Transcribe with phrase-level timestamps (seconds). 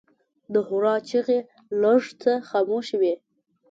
[0.53, 1.39] د هورا چیغې
[1.81, 3.13] لږ څه خاموشه وې.